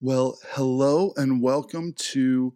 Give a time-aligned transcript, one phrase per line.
[0.00, 2.54] Well, hello and welcome to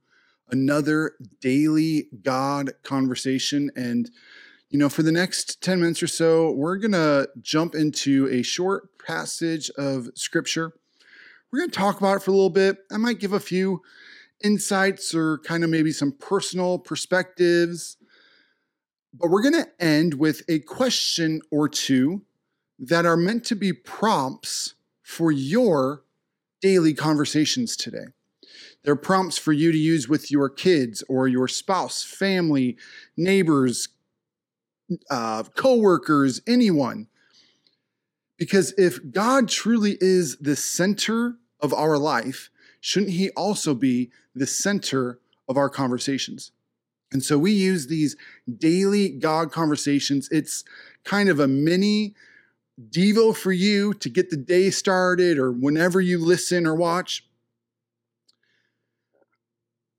[0.53, 3.69] another daily God conversation.
[3.75, 4.09] And,
[4.71, 8.43] you know, for the next 10 minutes or so, we're going to jump into a
[8.43, 10.73] short passage of scripture.
[11.51, 12.79] We're going to talk about it for a little bit.
[12.93, 13.83] I might give a few
[14.45, 17.97] insights or kind of maybe some personal perspectives.
[19.13, 22.23] But we're going to end with a question or two
[22.79, 26.05] that are meant to be prompts for your
[26.63, 28.07] daily conversations today.
[28.85, 32.77] They're prompts for you to use with your kids or your spouse, family,
[33.17, 33.89] neighbors,
[35.11, 37.09] uh, coworkers, anyone.
[38.39, 42.51] Because if God truly is the center of our life,
[42.81, 46.51] shouldn't He also be the center of our conversations?
[47.13, 48.17] And so we use these
[48.59, 50.29] daily God conversations.
[50.33, 50.65] It's
[51.05, 52.15] kind of a mini
[52.81, 57.25] Devo for you to get the day started or whenever you listen or watch.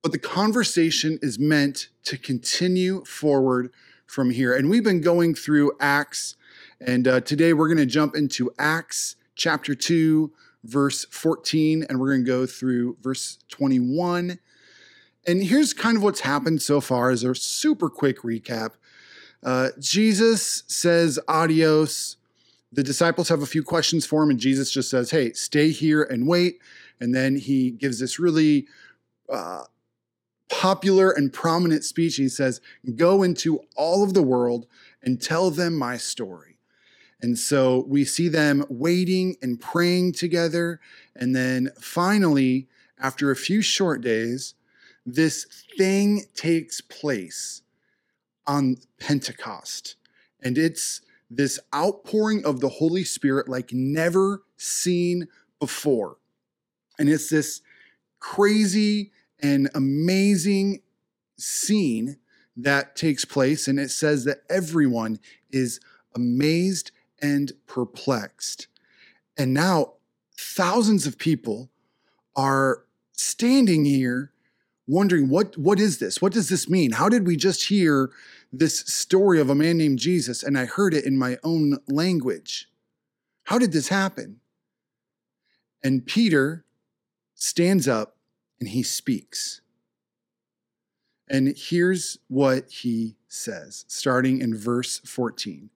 [0.01, 3.71] But the conversation is meant to continue forward
[4.05, 4.55] from here.
[4.55, 6.35] And we've been going through Acts,
[6.81, 10.31] and uh, today we're going to jump into Acts chapter 2,
[10.63, 14.39] verse 14, and we're going to go through verse 21.
[15.25, 18.71] And here's kind of what's happened so far as a super quick recap.
[19.41, 22.17] Uh, Jesus says adios
[22.73, 26.03] the disciples have a few questions for him, and Jesus just says, Hey, stay here
[26.03, 26.59] and wait.
[26.99, 28.67] And then he gives this really
[29.29, 29.63] uh,
[30.49, 32.15] popular and prominent speech.
[32.15, 32.61] He says,
[32.95, 34.65] Go into all of the world
[35.01, 36.57] and tell them my story.
[37.21, 40.81] And so we see them waiting and praying together.
[41.15, 42.67] And then finally,
[42.99, 44.55] after a few short days,
[45.05, 45.45] this
[45.77, 47.61] thing takes place
[48.45, 49.95] on Pentecost.
[50.41, 51.01] And it's
[51.35, 55.27] this outpouring of the Holy Spirit like never seen
[55.59, 56.17] before.
[56.99, 57.61] And it's this
[58.19, 60.81] crazy and amazing
[61.37, 62.17] scene
[62.55, 63.67] that takes place.
[63.67, 65.19] And it says that everyone
[65.51, 65.79] is
[66.15, 66.91] amazed
[67.21, 68.67] and perplexed.
[69.37, 69.93] And now
[70.37, 71.69] thousands of people
[72.35, 74.31] are standing here
[74.87, 78.11] wondering what what is this what does this mean how did we just hear
[78.53, 82.69] this story of a man named Jesus and I heard it in my own language.
[83.45, 84.39] How did this happen?
[85.83, 86.63] And Peter
[87.33, 88.17] stands up
[88.59, 89.61] and he speaks.
[91.27, 95.71] And here's what he says, starting in verse 14.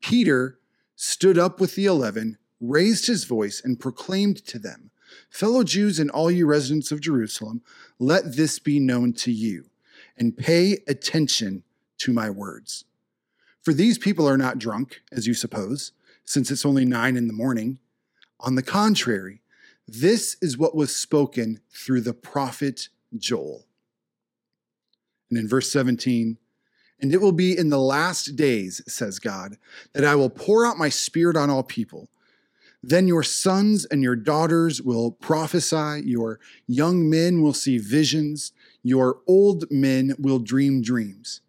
[0.00, 0.58] Peter
[0.94, 4.90] stood up with the eleven, raised his voice, and proclaimed to them,
[5.30, 7.62] Fellow Jews and all you residents of Jerusalem,
[7.98, 9.66] let this be known to you,
[10.16, 11.64] and pay attention
[12.04, 12.84] to my words.
[13.62, 15.92] For these people are not drunk, as you suppose,
[16.22, 17.78] since it's only nine in the morning.
[18.40, 19.40] On the contrary,
[19.88, 23.64] this is what was spoken through the prophet Joel.
[25.30, 26.36] And in verse 17,
[27.00, 29.56] and it will be in the last days, says God,
[29.94, 32.10] that I will pour out my spirit on all people.
[32.82, 39.20] Then your sons and your daughters will prophesy, your young men will see visions, your
[39.26, 41.40] old men will dream dreams.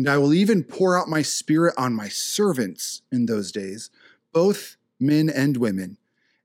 [0.00, 3.90] And I will even pour out my spirit on my servants in those days,
[4.32, 5.98] both men and women,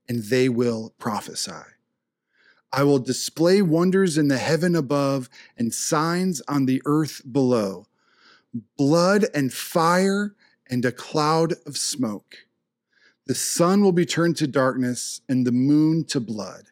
[0.06, 1.64] and they will prophesy.
[2.70, 7.86] I will display wonders in the heaven above and signs on the earth below
[8.76, 10.34] blood and fire
[10.68, 12.36] and a cloud of smoke.
[13.26, 16.64] The sun will be turned to darkness and the moon to blood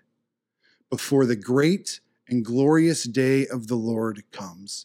[0.90, 4.84] before the great and glorious day of the Lord comes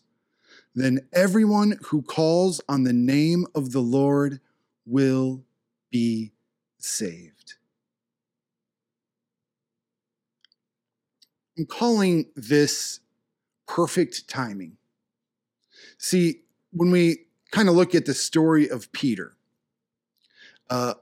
[0.75, 4.39] then everyone who calls on the name of the Lord
[4.85, 5.43] will
[5.91, 6.31] be
[6.77, 7.55] saved.
[11.57, 13.01] I'm calling this
[13.67, 14.77] perfect timing.
[15.97, 16.41] See,
[16.71, 19.33] when we kind of look at the story of Peter,
[20.69, 20.93] uh,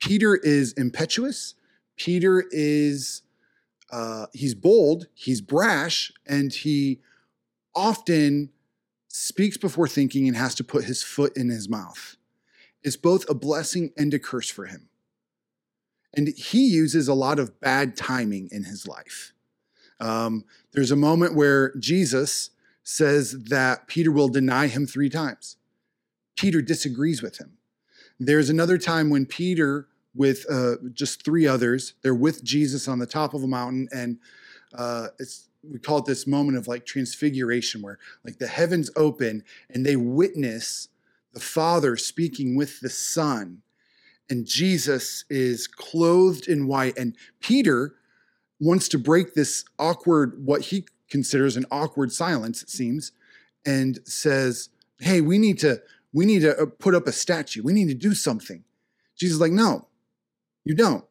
[0.00, 1.54] Peter is impetuous.
[1.96, 3.22] Peter is
[3.90, 7.00] uh, he's bold, he's brash, and he
[7.74, 8.50] often
[9.18, 12.16] speaks before thinking and has to put his foot in his mouth.
[12.82, 14.90] It's both a blessing and a curse for him.
[16.14, 19.32] And he uses a lot of bad timing in his life.
[20.00, 22.50] Um, there's a moment where Jesus
[22.82, 25.56] says that Peter will deny him three times.
[26.36, 27.56] Peter disagrees with him.
[28.20, 33.06] There's another time when Peter, with uh, just three others, they're with Jesus on the
[33.06, 34.18] top of a mountain, and
[34.74, 39.42] uh, it's we call it this moment of like transfiguration where like the heavens open
[39.70, 40.88] and they witness
[41.32, 43.62] the father speaking with the son
[44.28, 47.96] and jesus is clothed in white and peter
[48.60, 53.12] wants to break this awkward, what he considers an awkward silence, it seems,
[53.64, 57.62] and says, Hey, we need to, we need to uh, put up a statue.
[57.62, 58.64] We need to do something.
[59.16, 59.88] Jesus is like, No,
[60.64, 61.04] you don't.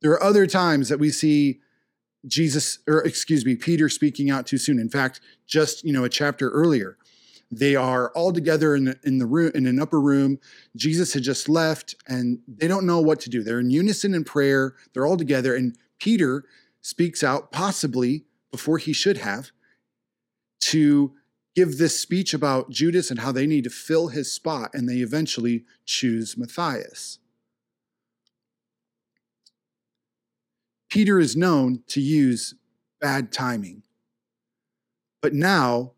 [0.00, 1.60] There are other times that we see
[2.26, 4.78] Jesus, or excuse me, Peter speaking out too soon.
[4.78, 6.96] In fact, just you know, a chapter earlier,
[7.50, 10.38] they are all together in the, in the room in an upper room.
[10.76, 13.42] Jesus had just left, and they don't know what to do.
[13.42, 14.74] They're in unison in prayer.
[14.92, 16.44] They're all together, and Peter
[16.80, 19.50] speaks out, possibly before he should have,
[20.60, 21.12] to
[21.54, 24.96] give this speech about Judas and how they need to fill his spot, and they
[24.96, 27.18] eventually choose Matthias.
[30.94, 32.54] Peter is known to use
[33.00, 33.82] bad timing.
[35.20, 35.90] But now,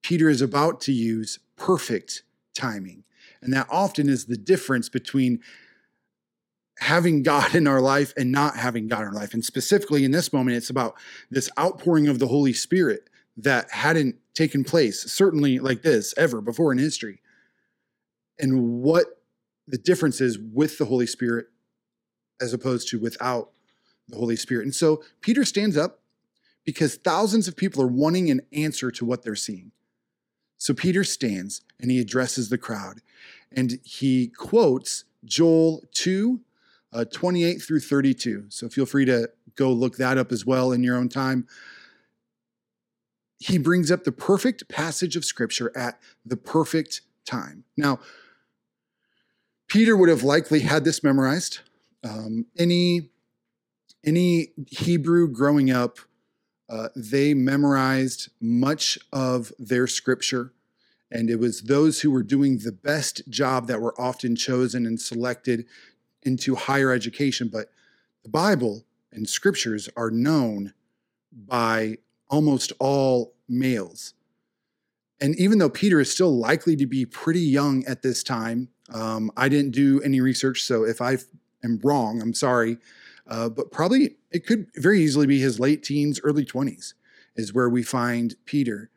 [0.00, 2.22] Peter is about to use perfect
[2.56, 3.02] timing.
[3.42, 5.40] And that often is the difference between
[6.78, 9.34] having God in our life and not having God in our life.
[9.34, 10.94] And specifically in this moment, it's about
[11.32, 16.70] this outpouring of the Holy Spirit that hadn't taken place, certainly like this, ever before
[16.70, 17.20] in history.
[18.38, 19.20] And what
[19.66, 21.46] the difference is with the Holy Spirit
[22.40, 23.50] as opposed to without
[24.08, 24.64] the Holy Spirit.
[24.64, 26.00] And so Peter stands up
[26.64, 29.72] because thousands of people are wanting an answer to what they're seeing.
[30.56, 33.00] So Peter stands and he addresses the crowd
[33.52, 36.40] and he quotes Joel 2
[36.92, 38.46] uh, 28 through 32.
[38.48, 41.46] So feel free to go look that up as well in your own time.
[43.38, 47.64] He brings up the perfect passage of scripture at the perfect time.
[47.76, 47.98] Now,
[49.66, 51.60] Peter would have likely had this memorized.
[52.04, 53.10] Um, any
[54.04, 55.98] any Hebrew growing up,
[56.68, 60.52] uh, they memorized much of their scripture.
[61.10, 65.00] And it was those who were doing the best job that were often chosen and
[65.00, 65.66] selected
[66.22, 67.48] into higher education.
[67.52, 67.68] But
[68.22, 70.72] the Bible and scriptures are known
[71.32, 71.98] by
[72.28, 74.14] almost all males.
[75.20, 79.30] And even though Peter is still likely to be pretty young at this time, um,
[79.36, 80.62] I didn't do any research.
[80.62, 81.18] So if I
[81.62, 82.78] am wrong, I'm sorry
[83.26, 86.94] uh, but probably it could very easily be his late teens, early 20s,
[87.36, 88.90] is where we find Peter.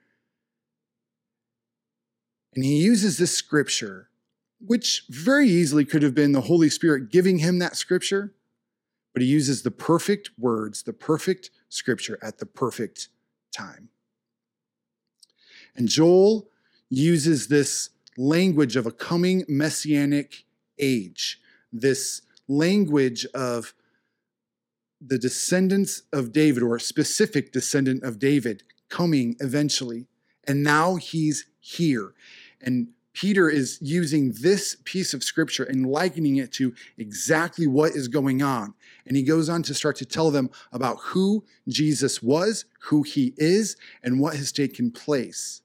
[2.53, 4.09] And he uses this scripture,
[4.59, 8.33] which very easily could have been the Holy Spirit giving him that scripture,
[9.13, 13.09] but he uses the perfect words, the perfect scripture at the perfect
[13.51, 13.89] time.
[15.75, 16.49] And Joel
[16.89, 20.45] uses this language of a coming messianic
[20.79, 21.39] age,
[21.71, 23.73] this language of
[24.99, 30.07] the descendants of David, or a specific descendant of David, coming eventually.
[30.47, 32.13] And now he's here.
[32.61, 38.07] And Peter is using this piece of scripture and likening it to exactly what is
[38.07, 38.75] going on.
[39.07, 43.33] And he goes on to start to tell them about who Jesus was, who he
[43.37, 45.61] is, and what has taken place.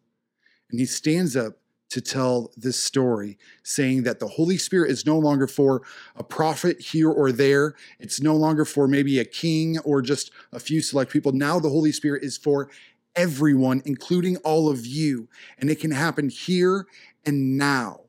[0.70, 1.58] And he stands up
[1.92, 5.82] to tell this story, saying that the Holy Spirit is no longer for
[6.16, 7.74] a prophet here or there.
[8.00, 11.32] It's no longer for maybe a king or just a few select people.
[11.32, 12.70] Now the Holy Spirit is for
[13.14, 15.28] everyone, including all of you.
[15.58, 16.86] And it can happen here
[17.26, 18.00] and now.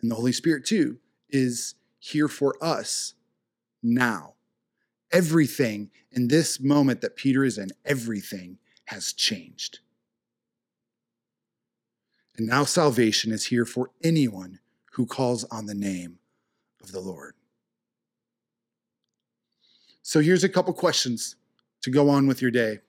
[0.00, 0.98] And the Holy Spirit, too,
[1.28, 3.14] is here for us
[3.82, 4.34] now.
[5.10, 9.80] Everything in this moment that Peter is in, everything has changed.
[12.36, 14.60] And now salvation is here for anyone
[14.92, 16.18] who calls on the name
[16.82, 17.34] of the Lord.
[20.02, 21.36] So here's a couple questions
[21.82, 22.80] to go on with your day.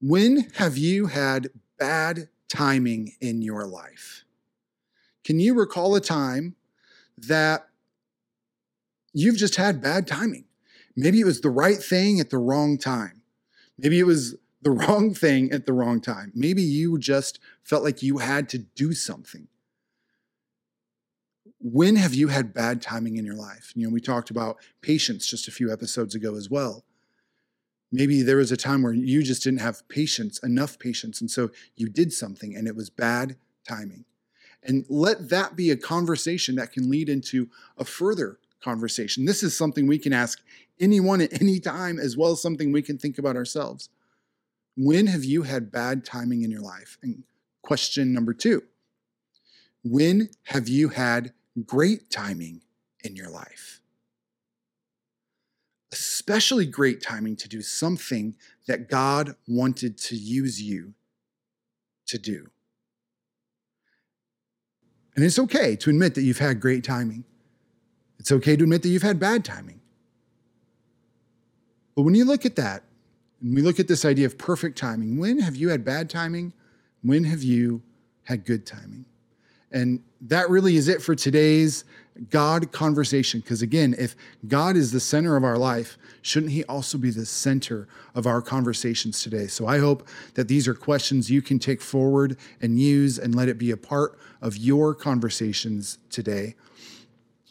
[0.00, 4.24] When have you had bad timing in your life?
[5.24, 6.56] Can you recall a time
[7.18, 7.68] that
[9.12, 10.44] you've just had bad timing?
[10.96, 13.22] Maybe it was the right thing at the wrong time.
[13.78, 16.32] Maybe it was the wrong thing at the wrong time.
[16.34, 19.48] Maybe you just felt like you had to do something.
[21.58, 23.72] When have you had bad timing in your life?
[23.74, 26.84] You know, we talked about patience just a few episodes ago as well.
[27.92, 31.20] Maybe there was a time where you just didn't have patience, enough patience.
[31.20, 33.36] And so you did something and it was bad
[33.66, 34.04] timing.
[34.62, 37.48] And let that be a conversation that can lead into
[37.78, 39.24] a further conversation.
[39.24, 40.40] This is something we can ask
[40.78, 43.88] anyone at any time, as well as something we can think about ourselves.
[44.82, 46.96] When have you had bad timing in your life?
[47.02, 47.24] And
[47.60, 48.62] question number two
[49.84, 51.34] When have you had
[51.66, 52.62] great timing
[53.04, 53.82] in your life?
[55.92, 60.94] Especially great timing to do something that God wanted to use you
[62.06, 62.48] to do.
[65.14, 67.24] And it's okay to admit that you've had great timing.
[68.18, 69.82] It's okay to admit that you've had bad timing.
[71.94, 72.84] But when you look at that,
[73.40, 76.52] and we look at this idea of perfect timing, when have you had bad timing?
[77.02, 77.82] When have you
[78.24, 79.06] had good timing?
[79.72, 81.84] And that really is it for today's
[82.28, 83.40] God conversation.
[83.40, 84.14] Because again, if
[84.46, 88.42] God is the center of our life, shouldn't He also be the center of our
[88.42, 89.46] conversations today?
[89.46, 93.48] So I hope that these are questions you can take forward and use and let
[93.48, 96.56] it be a part of your conversations today.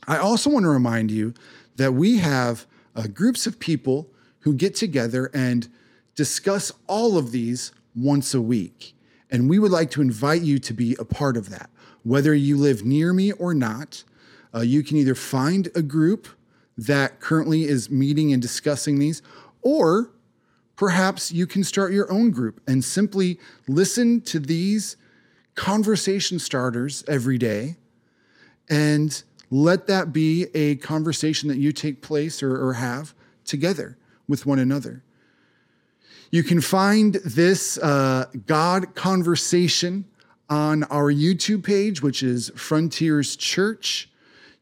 [0.08, 1.34] I also want to remind you
[1.77, 5.69] that we have uh, groups of people who get together and
[6.19, 8.93] discuss all of these once a week.
[9.31, 11.69] And we would like to invite you to be a part of that.
[12.03, 14.03] Whether you live near me or not,
[14.53, 16.27] uh, you can either find a group
[16.77, 19.21] that currently is meeting and discussing these,
[19.61, 20.11] or
[20.75, 24.97] perhaps you can start your own group and simply listen to these
[25.55, 27.77] conversation starters every day
[28.69, 33.13] and let that be a conversation that you take place or, or have
[33.45, 33.97] together
[34.27, 35.01] with one another.
[36.31, 40.05] You can find this uh, God conversation
[40.48, 44.12] on our YouTube page, which is Frontiers Church.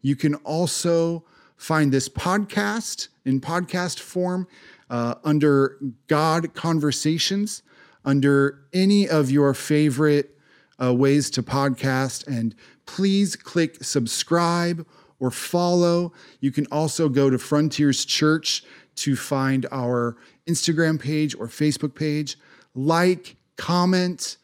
[0.01, 1.25] You can also
[1.57, 4.47] find this podcast in podcast form
[4.89, 7.63] uh, under God Conversations,
[8.05, 10.38] under any of your favorite
[10.81, 12.25] uh, ways to podcast.
[12.27, 12.55] And
[12.86, 14.88] please click subscribe
[15.19, 16.13] or follow.
[16.39, 18.63] You can also go to Frontiers Church
[18.98, 22.38] to find our Instagram page or Facebook page.
[22.75, 24.38] Like, comment,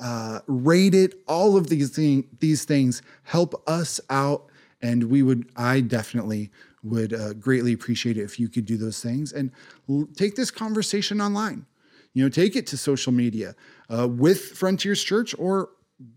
[0.00, 1.14] uh, rate it.
[1.28, 4.46] All of these thing, these things help us out,
[4.82, 5.50] and we would.
[5.56, 6.50] I definitely
[6.82, 9.50] would uh, greatly appreciate it if you could do those things and
[9.88, 11.66] l- take this conversation online.
[12.14, 13.54] You know, take it to social media
[13.88, 15.70] uh, with Frontiers Church or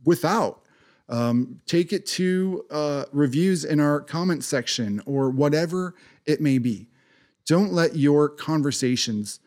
[0.05, 0.61] without.
[1.09, 6.87] Um, take it to uh, reviews in our comment section or whatever it may be.
[7.45, 9.39] Don't let your conversations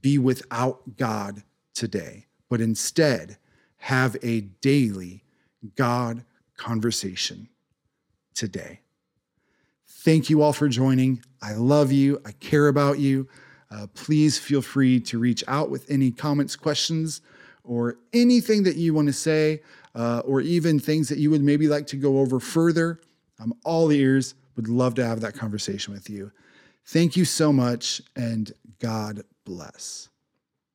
[0.00, 1.42] be without God
[1.74, 3.38] today, but instead
[3.78, 5.24] have a daily
[5.76, 6.24] God
[6.56, 7.48] conversation
[8.34, 8.80] today.
[9.86, 11.22] Thank you all for joining.
[11.42, 12.20] I love you.
[12.24, 13.28] I care about you.
[13.70, 17.20] Uh, please feel free to reach out with any comments, questions,
[17.62, 19.62] or anything that you want to say,
[19.94, 23.00] uh, or even things that you would maybe like to go over further.
[23.38, 24.34] I'm all ears.
[24.56, 26.32] Would love to have that conversation with you.
[26.84, 30.09] Thank you so much, and God bless.